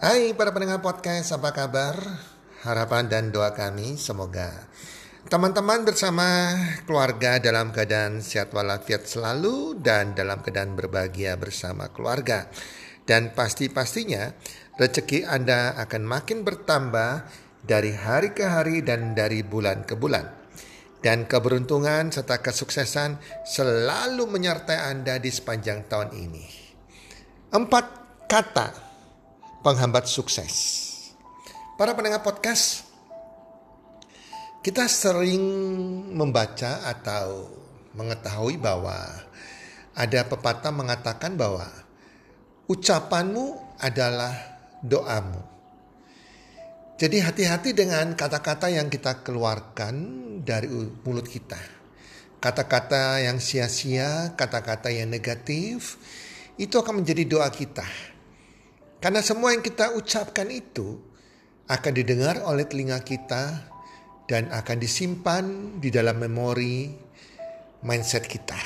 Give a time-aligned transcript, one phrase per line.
[0.00, 1.92] Hai para pendengar podcast, apa kabar?
[2.64, 4.48] Harapan dan doa kami semoga
[5.28, 6.56] teman-teman bersama
[6.88, 12.48] keluarga dalam keadaan sehat walafiat selalu dan dalam keadaan berbahagia bersama keluarga.
[13.04, 14.32] Dan pasti-pastinya
[14.80, 17.28] rezeki Anda akan makin bertambah
[17.60, 20.24] dari hari ke hari dan dari bulan ke bulan.
[21.04, 26.44] Dan keberuntungan serta kesuksesan selalu menyertai Anda di sepanjang tahun ini.
[27.52, 27.84] Empat
[28.24, 28.89] kata
[29.60, 30.88] penghambat sukses.
[31.76, 32.84] Para pendengar podcast,
[34.64, 35.40] kita sering
[36.12, 37.48] membaca atau
[37.92, 38.96] mengetahui bahwa
[39.92, 41.68] ada pepatah mengatakan bahwa
[42.72, 44.32] ucapanmu adalah
[44.80, 45.44] doamu.
[47.00, 49.96] Jadi hati-hati dengan kata-kata yang kita keluarkan
[50.44, 50.68] dari
[51.04, 51.56] mulut kita.
[52.40, 56.00] Kata-kata yang sia-sia, kata-kata yang negatif,
[56.60, 58.09] itu akan menjadi doa kita
[59.00, 61.00] karena semua yang kita ucapkan itu
[61.66, 63.64] akan didengar oleh telinga kita
[64.28, 65.44] dan akan disimpan
[65.80, 66.92] di dalam memori
[67.82, 68.58] mindset kita.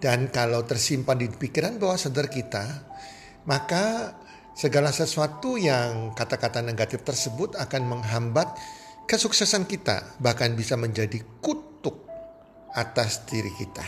[0.00, 2.64] Dan kalau tersimpan di pikiran bawah sadar kita,
[3.44, 4.16] maka
[4.56, 8.48] segala sesuatu yang kata-kata negatif tersebut akan menghambat
[9.04, 12.04] kesuksesan kita, bahkan bisa menjadi kutuk
[12.72, 13.84] atas diri kita.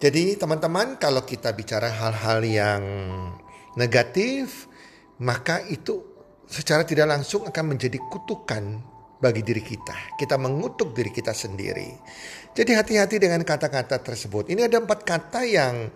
[0.00, 2.82] Jadi teman-teman kalau kita bicara hal-hal yang
[3.78, 4.66] negatif,
[5.20, 6.02] maka itu
[6.50, 8.82] secara tidak langsung akan menjadi kutukan
[9.20, 10.16] bagi diri kita.
[10.16, 11.92] Kita mengutuk diri kita sendiri.
[12.56, 14.48] Jadi hati-hati dengan kata-kata tersebut.
[14.48, 15.92] Ini ada empat kata yang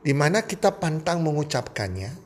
[0.00, 2.24] di mana kita pantang mengucapkannya.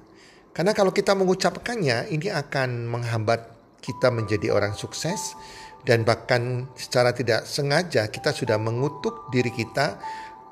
[0.55, 3.41] Karena kalau kita mengucapkannya, ini akan menghambat
[3.83, 5.35] kita menjadi orang sukses.
[5.83, 9.99] Dan bahkan secara tidak sengaja kita sudah mengutuk diri kita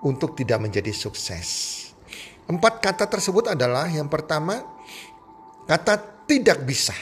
[0.07, 1.86] untuk tidak menjadi sukses.
[2.47, 4.63] Empat kata tersebut adalah yang pertama,
[5.67, 5.99] kata
[6.31, 6.95] tidak bisa.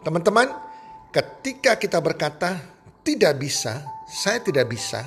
[0.00, 0.48] Teman-teman,
[1.12, 2.56] ketika kita berkata
[3.04, 5.04] tidak bisa, saya tidak bisa,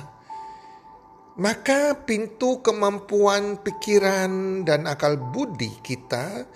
[1.42, 6.46] maka pintu kemampuan pikiran dan akal budi kita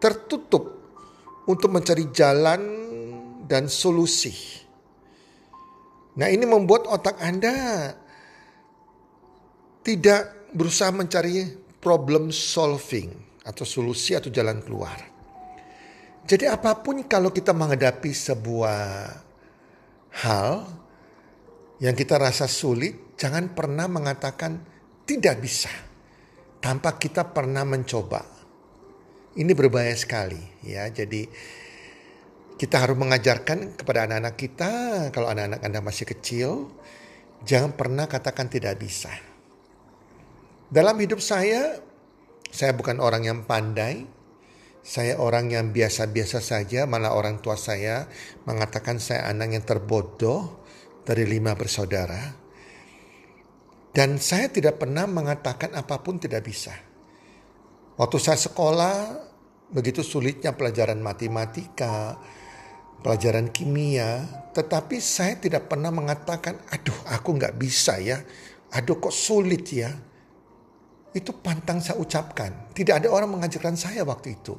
[0.00, 0.64] tertutup
[1.44, 2.62] untuk mencari jalan
[3.44, 4.32] dan solusi.
[6.16, 7.90] Nah, ini membuat otak Anda
[9.84, 11.46] tidak berusaha mencari
[11.80, 13.10] problem solving
[13.46, 14.98] atau solusi atau jalan keluar.
[16.28, 18.78] Jadi apa pun kalau kita menghadapi sebuah
[20.22, 20.50] hal
[21.80, 24.60] yang kita rasa sulit, jangan pernah mengatakan
[25.08, 25.72] tidak bisa
[26.60, 28.20] tanpa kita pernah mencoba.
[29.34, 30.86] Ini berbahaya sekali ya.
[30.92, 31.24] Jadi
[32.60, 34.70] kita harus mengajarkan kepada anak-anak kita
[35.16, 36.68] kalau anak-anak Anda masih kecil,
[37.48, 39.29] jangan pernah katakan tidak bisa
[40.70, 41.82] dalam hidup saya,
[42.50, 44.06] saya bukan orang yang pandai.
[44.80, 48.08] Saya orang yang biasa-biasa saja, malah orang tua saya
[48.48, 50.64] mengatakan saya anak yang terbodoh
[51.04, 52.32] dari lima bersaudara.
[53.92, 56.72] Dan saya tidak pernah mengatakan apa pun tidak bisa.
[58.00, 58.96] Waktu saya sekolah,
[59.68, 62.16] begitu sulitnya pelajaran matematika,
[63.04, 64.24] pelajaran kimia,
[64.56, 68.16] tetapi saya tidak pernah mengatakan, aduh aku nggak bisa ya,
[68.72, 69.92] aduh kok sulit ya.
[71.10, 72.70] Itu pantang saya ucapkan.
[72.70, 74.54] Tidak ada orang mengajarkan saya waktu itu.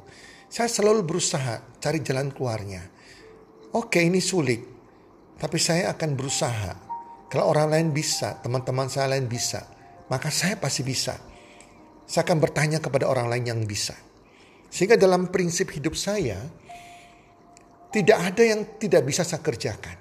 [0.52, 2.84] Saya selalu berusaha cari jalan keluarnya.
[3.72, 4.60] Oke ini sulit.
[5.40, 6.72] Tapi saya akan berusaha.
[7.32, 9.64] Kalau orang lain bisa, teman-teman saya lain bisa.
[10.12, 11.16] Maka saya pasti bisa.
[12.04, 13.96] Saya akan bertanya kepada orang lain yang bisa.
[14.68, 16.36] Sehingga dalam prinsip hidup saya,
[17.88, 19.96] tidak ada yang tidak bisa saya kerjakan.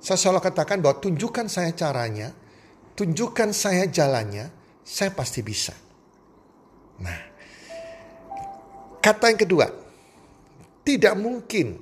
[0.00, 2.32] Saya selalu katakan bahwa tunjukkan saya caranya,
[2.96, 4.57] tunjukkan saya jalannya,
[4.88, 5.76] saya pasti bisa.
[7.04, 7.20] Nah,
[9.04, 9.66] kata yang kedua,
[10.80, 11.76] tidak mungkin.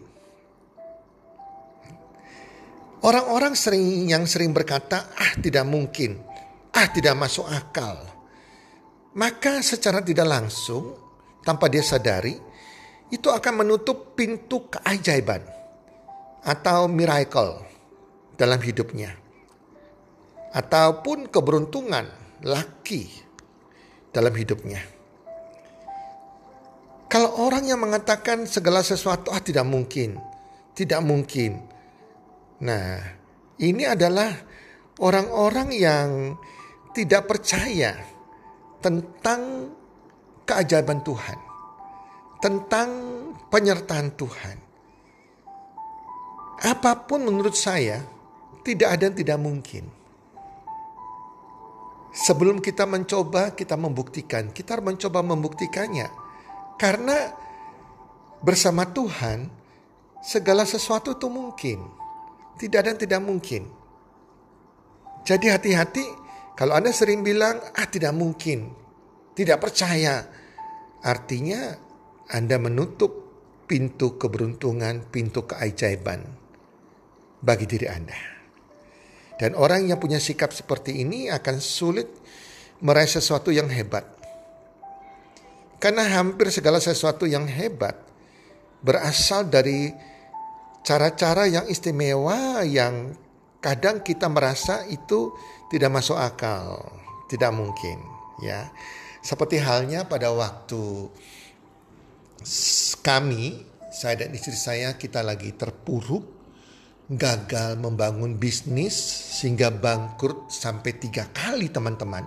[3.07, 6.19] Orang-orang sering yang sering berkata, ah tidak mungkin,
[6.75, 8.03] ah tidak masuk akal.
[9.15, 10.99] Maka secara tidak langsung,
[11.47, 12.35] tanpa dia sadari,
[13.15, 15.47] itu akan menutup pintu keajaiban
[16.43, 17.63] atau miracle
[18.35, 19.15] dalam hidupnya.
[20.51, 23.09] Ataupun keberuntungan laki
[24.13, 24.81] dalam hidupnya.
[27.07, 30.19] Kalau orang yang mengatakan segala sesuatu ah tidak mungkin,
[30.75, 31.65] tidak mungkin.
[32.61, 32.99] Nah,
[33.63, 34.33] ini adalah
[35.01, 36.09] orang-orang yang
[36.93, 37.97] tidak percaya
[38.83, 39.73] tentang
[40.45, 41.39] keajaiban Tuhan,
[42.43, 42.89] tentang
[43.49, 44.57] penyertaan Tuhan.
[46.57, 48.01] Apa pun menurut saya
[48.65, 49.96] tidak ada yang tidak mungkin.
[52.17, 54.49] Sebelum kita mencoba, kita membuktikan.
[54.49, 56.09] Kita mencoba membuktikannya.
[56.81, 57.29] Karena
[58.41, 59.53] bersama Tuhan
[60.25, 61.85] segala sesuatu itu mungkin.
[62.57, 63.69] Tidak ada yang tidak mungkin.
[65.29, 66.07] Jadi hati-hati
[66.57, 68.73] kalau Anda sering bilang, ah tidak mungkin,
[69.37, 70.25] tidak percaya.
[71.05, 71.77] Artinya
[72.33, 73.13] Anda menutup
[73.69, 76.25] pintu keberuntungan, pintu keajaiban
[77.45, 78.36] bagi diri Anda.
[79.37, 82.09] Dan orang yang punya sikap seperti ini akan sulit
[82.81, 84.05] meraih sesuatu yang hebat.
[85.77, 88.01] Karena hampir segala sesuatu yang hebat
[88.81, 89.93] berasal dari
[90.87, 93.13] cara-cara yang istimewa yang
[93.61, 95.35] kadang kita merasa itu
[95.69, 96.81] tidak masuk akal,
[97.27, 97.99] tidak mungkin,
[98.41, 98.71] ya.
[99.21, 101.11] Seperti halnya pada waktu
[103.03, 106.23] kami, saya dan istri saya kita lagi terpuruk,
[107.07, 108.99] gagal membangun bisnis
[109.39, 112.27] sehingga bangkrut sampai tiga kali teman-teman.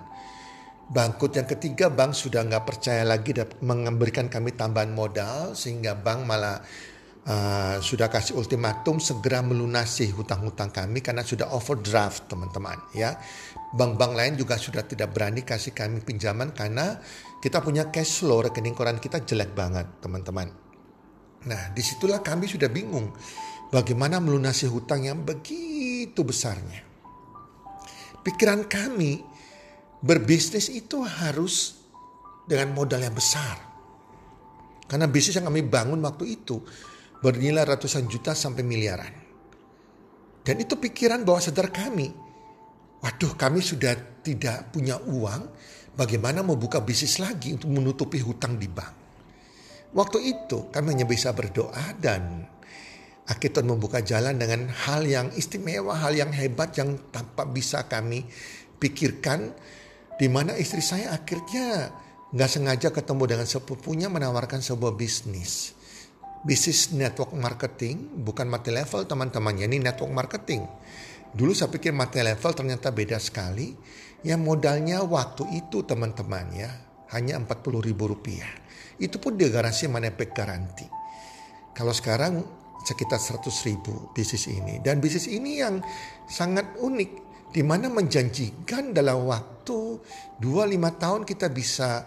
[0.89, 6.25] Bangkrut yang ketiga bank sudah nggak percaya lagi dan memberikan kami tambahan modal sehingga bank
[6.25, 6.57] malah
[7.29, 13.19] uh, sudah kasih ultimatum segera melunasi hutang-hutang kami karena sudah overdraft teman-teman ya.
[13.69, 16.97] Bank-bank lain juga sudah tidak berani kasih kami pinjaman karena
[17.37, 20.49] kita punya cash flow rekening koran kita jelek banget teman-teman.
[21.45, 23.13] Nah di situlah kami sudah bingung
[23.73, 26.85] bagaimana melunasi hutang yang begitu besarnya.
[28.19, 29.23] Pikiran kami
[30.03, 31.79] berbisnis itu harus
[32.45, 33.57] dengan modal yang besar.
[34.89, 36.59] Karena bisnis yang kami bangun waktu itu
[37.21, 39.13] bernilai ratusan juta sampai miliaran.
[40.41, 42.29] Dan itu pikiran bawah sadar kami
[42.99, 45.41] Waduh kami sudah tidak punya uang,
[45.95, 48.93] bagaimana mau buka bisnis lagi untuk menutupi hutang di bank.
[49.95, 52.43] Waktu itu kami hanya bisa berdoa dan
[53.29, 58.25] akhirnya membuka jalan dengan hal yang istimewa, hal yang hebat yang tanpa bisa kami
[58.81, 59.53] pikirkan.
[60.19, 61.93] Di mana istri saya akhirnya
[62.35, 65.77] nggak sengaja ketemu dengan sepupunya menawarkan sebuah bisnis.
[66.43, 70.67] Bisnis network marketing, bukan multi level teman-temannya, ini network marketing
[71.29, 73.77] Dulu saya pikir mati level ternyata beda sekali.
[74.25, 76.69] Ya modalnya waktu itu teman-teman ya
[77.15, 78.49] hanya 40 ribu rupiah.
[78.99, 80.87] Itu pun dia garansi back garanti.
[81.71, 82.43] Kalau sekarang
[82.83, 84.79] sekitar 100 ribu bisnis ini.
[84.79, 85.83] Dan bisnis ini yang
[86.27, 87.27] sangat unik.
[87.49, 89.97] Di mana menjanjikan dalam waktu
[90.37, 92.05] 2-5 tahun kita bisa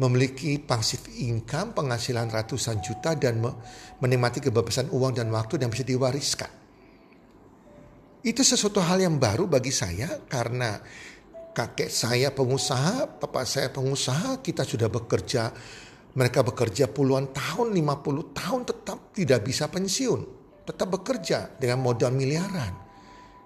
[0.00, 3.44] memiliki pasif income, penghasilan ratusan juta dan
[4.00, 6.50] menikmati kebebasan uang dan waktu yang bisa diwariskan.
[8.24, 10.80] Itu sesuatu hal yang baru bagi saya karena
[11.54, 15.52] kakek saya pengusaha, bapak saya pengusaha, kita sudah bekerja,
[16.14, 20.20] mereka bekerja puluhan tahun, 50 tahun tetap tidak bisa pensiun.
[20.62, 22.84] Tetap bekerja dengan modal miliaran.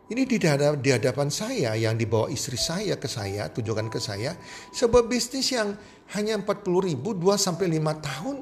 [0.09, 0.41] Ini di,
[0.89, 4.33] hadapan saya yang dibawa istri saya ke saya, tunjukkan ke saya,
[4.73, 5.77] sebuah bisnis yang
[6.17, 8.37] hanya 40 ribu, 2 sampai 5 tahun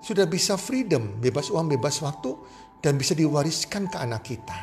[0.00, 2.32] sudah bisa freedom, bebas uang, bebas waktu,
[2.80, 4.58] dan bisa diwariskan ke anak kita.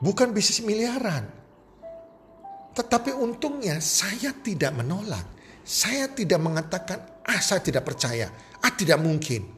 [0.00, 1.28] Bukan bisnis miliaran.
[2.72, 5.33] Tetapi untungnya saya tidak menolak.
[5.64, 8.28] Saya tidak mengatakan, ah saya tidak percaya,
[8.60, 9.48] ah tidak mungkin.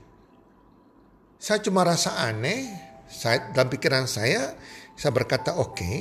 [1.37, 2.62] Saya cuma rasa aneh,
[3.11, 4.55] saya, dalam pikiran saya,
[4.94, 5.97] saya berkata oke, okay,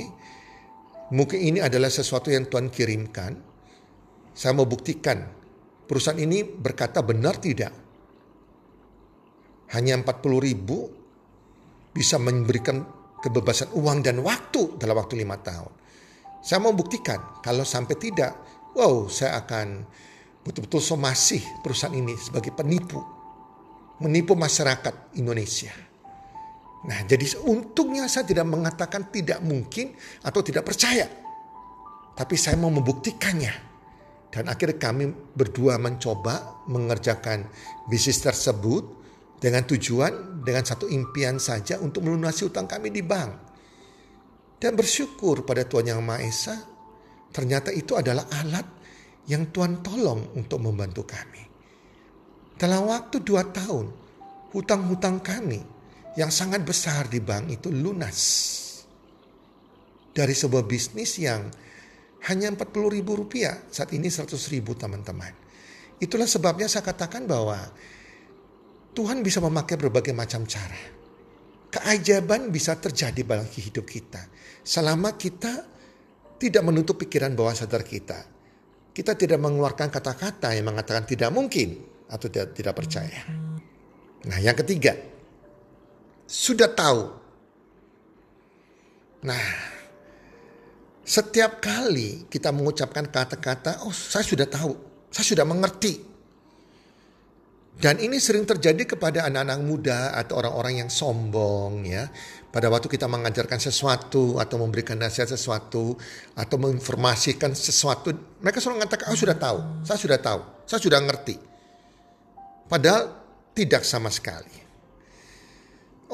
[1.10, 3.32] mungkin ini adalah sesuatu yang Tuhan kirimkan.
[4.30, 5.26] Saya mau buktikan
[5.86, 7.72] perusahaan ini berkata benar tidak.
[9.74, 10.78] Hanya 40 ribu
[11.90, 12.84] bisa memberikan
[13.18, 15.72] kebebasan uang dan waktu dalam waktu lima tahun.
[16.46, 19.88] Saya mau buktikan kalau sampai tidak, wow saya akan
[20.44, 23.00] betul-betul somasi perusahaan ini sebagai penipu.
[23.96, 25.72] Menipu masyarakat Indonesia.
[26.84, 31.08] Nah jadi untungnya saya tidak mengatakan tidak mungkin atau tidak percaya.
[32.12, 33.64] Tapi saya mau membuktikannya.
[34.28, 37.48] Dan akhirnya kami berdua mencoba mengerjakan
[37.88, 38.84] bisnis tersebut
[39.40, 43.32] dengan tujuan dengan satu impian saja untuk melunasi utang kami di bank.
[44.60, 46.56] Dan bersyukur pada Tuhan Yang Maha Esa,
[47.30, 48.66] ternyata itu adalah alat
[49.26, 51.42] yang Tuhan tolong untuk membantu kami.
[52.56, 53.92] Dalam waktu dua tahun,
[54.56, 55.60] hutang-hutang kami
[56.16, 58.18] yang sangat besar di bank itu lunas.
[60.16, 61.44] Dari sebuah bisnis yang
[62.24, 65.30] hanya 40 ribu rupiah, saat ini 100 ribu teman-teman.
[66.00, 67.60] Itulah sebabnya saya katakan bahwa
[68.96, 70.96] Tuhan bisa memakai berbagai macam cara.
[71.68, 74.24] Keajaiban bisa terjadi bagi hidup kita.
[74.64, 75.75] Selama kita
[76.36, 78.28] tidak menutup pikiran bawah sadar kita.
[78.96, 83.28] Kita tidak mengeluarkan kata-kata yang mengatakan tidak mungkin atau tidak, tidak percaya.
[84.24, 84.96] Nah yang ketiga,
[86.26, 87.02] sudah tahu.
[89.26, 89.46] Nah,
[91.06, 94.72] setiap kali kita mengucapkan kata-kata, oh saya sudah tahu,
[95.12, 96.15] saya sudah mengerti.
[97.76, 102.08] Dan ini sering terjadi kepada anak-anak muda atau orang-orang yang sombong ya.
[102.48, 105.92] Pada waktu kita mengajarkan sesuatu atau memberikan nasihat sesuatu
[106.32, 109.58] atau menginformasikan sesuatu, mereka selalu mengatakan, "Oh, sudah tahu.
[109.84, 110.40] Saya sudah tahu.
[110.64, 111.36] Saya sudah ngerti."
[112.64, 113.12] Padahal
[113.52, 114.56] tidak sama sekali.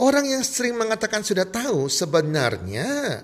[0.02, 3.22] Orang yang sering mengatakan sudah tahu sebenarnya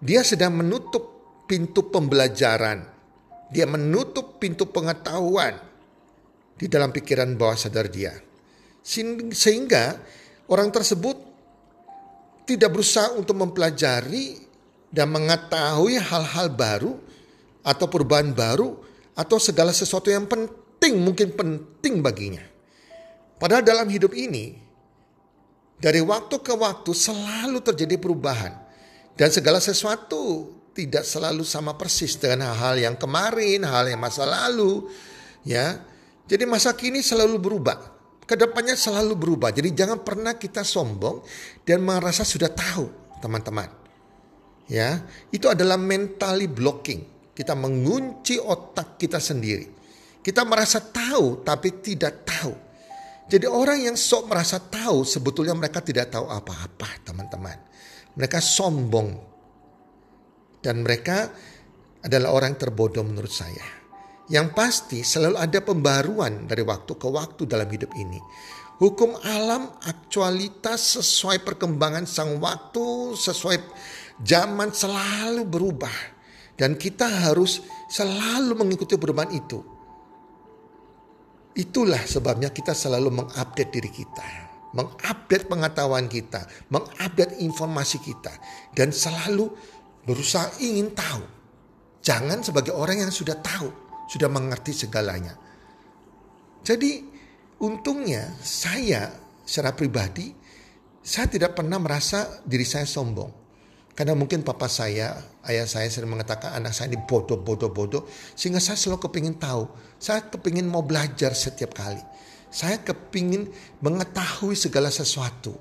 [0.00, 1.04] dia sedang menutup
[1.44, 2.80] pintu pembelajaran.
[3.52, 5.67] Dia menutup pintu pengetahuan
[6.58, 8.12] di dalam pikiran bawah sadar dia.
[9.30, 9.94] Sehingga
[10.50, 11.16] orang tersebut
[12.48, 14.42] tidak berusaha untuk mempelajari
[14.90, 16.92] dan mengetahui hal-hal baru
[17.62, 18.74] atau perubahan baru
[19.14, 22.42] atau segala sesuatu yang penting mungkin penting baginya.
[23.38, 24.56] Padahal dalam hidup ini
[25.78, 28.56] dari waktu ke waktu selalu terjadi perubahan
[29.14, 34.86] dan segala sesuatu tidak selalu sama persis dengan hal-hal yang kemarin, hal yang masa lalu,
[35.42, 35.82] ya.
[36.28, 37.96] Jadi masa kini selalu berubah.
[38.28, 39.48] Ke depannya selalu berubah.
[39.48, 41.24] Jadi jangan pernah kita sombong
[41.64, 43.72] dan merasa sudah tahu teman-teman.
[44.68, 45.00] Ya,
[45.32, 47.32] itu adalah mentally blocking.
[47.32, 49.64] Kita mengunci otak kita sendiri.
[50.20, 52.52] Kita merasa tahu tapi tidak tahu.
[53.32, 57.56] Jadi orang yang sok merasa tahu sebetulnya mereka tidak tahu apa-apa teman-teman.
[58.12, 59.08] Mereka sombong.
[60.60, 61.32] Dan mereka
[62.04, 63.77] adalah orang terbodoh menurut saya.
[64.28, 68.20] Yang pasti selalu ada pembaruan dari waktu ke waktu dalam hidup ini.
[68.76, 73.56] Hukum alam aktualitas sesuai perkembangan sang waktu, sesuai
[74.20, 76.20] zaman selalu berubah.
[76.54, 79.64] Dan kita harus selalu mengikuti perubahan itu.
[81.56, 84.28] Itulah sebabnya kita selalu mengupdate diri kita.
[84.76, 86.44] Mengupdate pengetahuan kita.
[86.68, 88.30] Mengupdate informasi kita.
[88.76, 89.48] Dan selalu
[90.04, 91.24] berusaha ingin tahu.
[92.04, 95.36] Jangan sebagai orang yang sudah tahu sudah mengerti segalanya.
[96.64, 97.04] Jadi
[97.60, 99.12] untungnya saya
[99.44, 100.32] secara pribadi
[101.08, 103.32] saya tidak pernah merasa diri saya sombong.
[103.96, 105.16] Karena mungkin papa saya,
[105.48, 108.06] ayah saya sering mengatakan anak saya ini bodoh, bodoh, bodoh.
[108.36, 109.66] Sehingga saya selalu kepingin tahu.
[109.98, 111.98] Saya kepingin mau belajar setiap kali.
[112.52, 113.50] Saya kepingin
[113.82, 115.56] mengetahui segala sesuatu.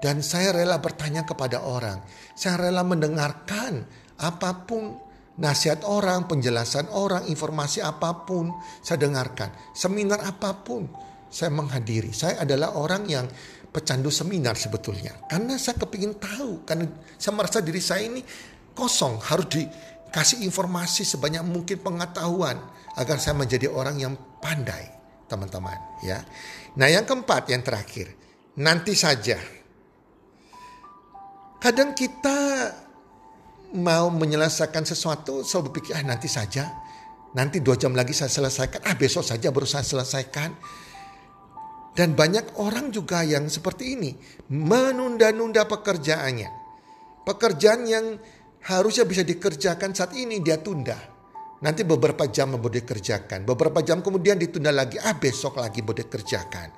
[0.00, 2.00] Dan saya rela bertanya kepada orang.
[2.32, 3.84] Saya rela mendengarkan
[4.16, 4.96] apa pun
[5.36, 9.52] nasihat orang, penjelasan orang, informasi apa pun saya dengarkan.
[9.76, 10.88] Seminar apa pun
[11.28, 12.12] saya menghadiri.
[12.12, 13.26] Saya adalah orang yang
[13.68, 15.28] pecandu seminar sebetulnya.
[15.28, 16.64] Karena saya kepingin tahu.
[16.64, 16.88] Karena
[17.20, 18.24] saya merasa diri saya ini
[18.72, 19.20] kosong.
[19.20, 22.56] Harus dikasih informasi sebanyak mungkin pengetahuan.
[22.96, 24.88] Agar saya menjadi orang yang pandai
[25.28, 25.76] teman-teman.
[26.06, 26.22] ya.
[26.80, 28.14] Nah yang keempat, yang terakhir.
[28.56, 29.36] Nanti saja.
[31.60, 32.38] Kadang kita
[33.74, 36.70] mau menyelesaikan sesuatu selalu berpikir ah nanti saja.
[37.34, 38.86] Nanti dua jam lagi saya selesaikan.
[38.86, 40.50] Ah besok saja baru saya selesaikan.
[41.96, 44.12] Dan banyak orang juga yang seperti ini
[44.52, 46.50] menunda-nunda pekerjaannya.
[47.24, 48.20] Pekerjaan yang
[48.68, 50.96] harusnya bisa dikerjakan saat ini dia tunda.
[51.64, 53.48] Nanti beberapa jam mau dikerjakan.
[53.48, 55.00] Beberapa jam kemudian ditunda lagi.
[55.00, 56.68] Ah besok lagi mau dikerjakan.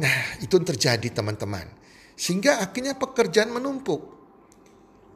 [0.00, 1.68] Nah itu terjadi teman-teman.
[2.16, 4.21] Sehingga akhirnya pekerjaan menumpuk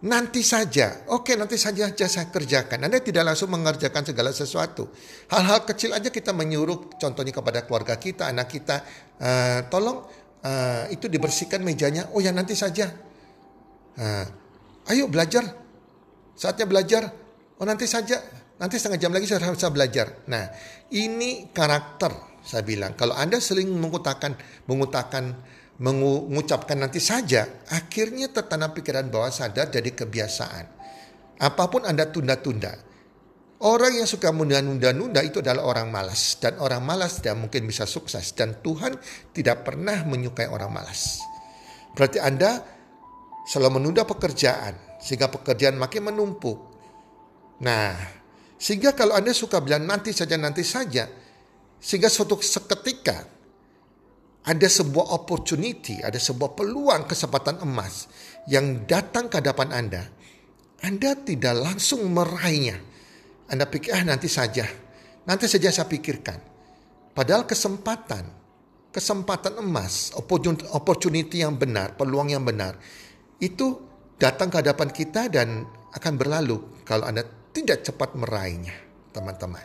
[0.07, 2.87] Nanti saja, oke nanti saja saya kerjakan.
[2.87, 4.87] Anda tidak langsung mengerjakan segala sesuatu.
[5.27, 8.87] Hal-hal kecil aja kita menyuruh, contohnya kepada keluarga kita, anak kita,
[9.19, 10.07] uh, tolong
[10.47, 12.15] uh, itu dibersihkan mejanya.
[12.15, 12.87] Oh ya nanti saja.
[13.99, 14.27] Uh,
[14.95, 15.43] ayo belajar,
[16.39, 17.11] saatnya belajar.
[17.59, 18.23] Oh nanti saja,
[18.63, 20.23] nanti setengah jam lagi saya harus belajar.
[20.31, 20.55] Nah
[20.95, 22.95] ini karakter saya bilang.
[22.95, 24.39] Kalau Anda sering mengutakan,
[24.71, 25.35] mengutakan
[25.77, 30.65] mengucapkan nanti saja, akhirnya tertanam pikiran bawah sadar jadi kebiasaan.
[31.37, 32.73] Apa pun Anda tunda-tunda.
[33.57, 36.37] Orang yang suka menunda-nunda itu adalah orang malas.
[36.41, 38.37] Dan orang malas tidak mungkin bisa sukses.
[38.37, 38.97] Dan Tuhan
[39.33, 41.21] tidak pernah menyukai orang malas.
[41.97, 42.61] Berarti Anda
[43.49, 45.01] selalu menunda pekerjaan.
[45.01, 46.59] Sehingga pekerjaan makin menumpuk.
[47.65, 47.97] Nah,
[48.57, 51.09] sehingga kalau Anda suka bilang nanti saja, nanti saja.
[51.81, 53.36] Sehingga suatu seketika
[54.47, 58.07] ada sebuah opportunity, ada sebuah peluang kesempatan emas
[58.47, 60.03] yang datang ke hadapan Anda,
[60.87, 62.79] Anda tidak langsung meraihnya.
[63.51, 64.67] Anda pikir, ah nanti saja,
[65.27, 66.39] nanti saja saya pikirkan.
[67.11, 68.23] Padahal kesempatan,
[68.95, 70.15] kesempatan emas,
[70.71, 72.79] opportunity yang benar, peluang yang benar,
[73.43, 73.83] itu
[74.15, 78.75] datang ke hadapan kita dan akan berlalu kalau Anda tidak cepat meraihnya,
[79.11, 79.65] teman-teman.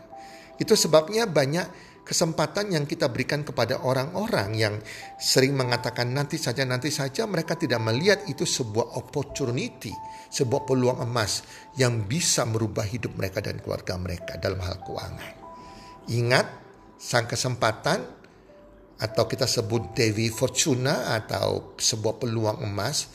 [0.57, 4.75] Itu sebabnya banyak kesempatan yang kita berikan kepada orang-orang yang
[5.21, 9.93] sering mengatakan nanti saja nanti saja mereka tidak melihat itu sebuah opportunity,
[10.33, 11.45] sebuah peluang emas
[11.77, 15.33] yang bisa merubah hidup mereka dan keluarga mereka dalam hal keuangan.
[16.09, 16.47] Ingat,
[16.97, 18.01] sang kesempatan
[19.01, 23.09] atau kita sebut Dewi Fortuna atau sebuah peluang emas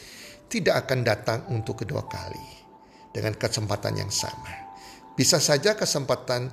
[0.47, 2.47] tidak akan datang untuk kedua kali
[3.11, 4.67] dengan kesempatan yang sama.
[5.15, 6.51] Bisa saja kesempatan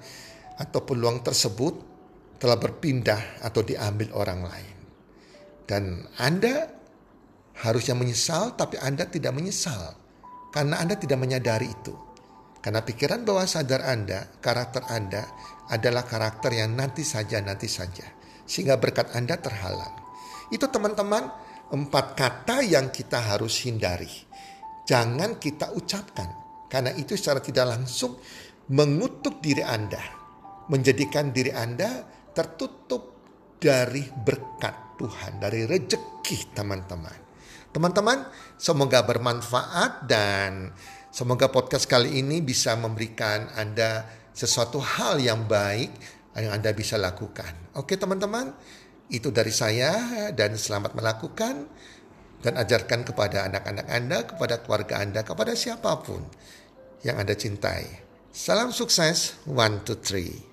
[0.58, 1.93] atau peluang tersebut
[2.44, 4.76] telah berpindah atau diambil orang lain.
[5.64, 6.68] Dan Anda
[7.64, 9.96] harusnya menyesal tapi Anda tidak menyesal
[10.52, 11.96] karena Anda tidak menyadari itu.
[12.60, 15.24] Karena pikiran bawah sadar Anda, karakter Anda
[15.72, 18.04] adalah karakter yang nanti saja, nanti saja
[18.44, 20.04] sehingga berkat Anda terhalang.
[20.52, 21.32] Itu teman-teman
[21.72, 24.12] empat kata yang kita harus hindari.
[24.84, 26.28] Jangan kita ucapkan
[26.68, 28.20] karena itu secara tidak langsung
[28.68, 30.04] mengutuk diri Anda,
[30.68, 33.14] menjadikan diri Anda tertutup
[33.62, 37.16] dari berkat Tuhan, dari rejeki teman-teman.
[37.74, 40.70] Teman-teman, semoga bermanfaat dan
[41.10, 45.90] semoga podcast kali ini bisa memberikan Anda sesuatu hal yang baik
[46.38, 47.78] yang Anda bisa lakukan.
[47.78, 48.54] Oke teman-teman,
[49.14, 51.70] itu dari saya dan selamat melakukan
[52.42, 56.26] dan ajarkan kepada anak-anak Anda, kepada keluarga Anda, kepada siapa pun
[57.06, 58.02] yang Anda cintai.
[58.34, 60.53] Salam sukses, one, two, three.